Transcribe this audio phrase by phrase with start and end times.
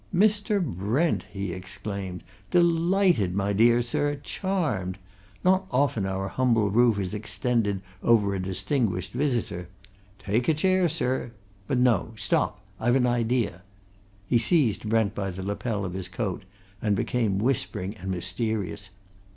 [0.11, 0.59] "Mr.
[0.65, 2.23] Brent!" he exclaimed.
[2.49, 4.97] "Delighted, my dear sir, charmed!
[5.43, 9.67] Not often our humble roof is extended over a distinguished visitor.
[10.17, 11.33] Take a chair, sir
[11.67, 12.13] but no!
[12.15, 12.65] stop!
[12.79, 13.61] I've an idea."
[14.25, 16.45] He seized Brent by the lapel of his coat
[16.81, 18.89] and became whispering and mysterious.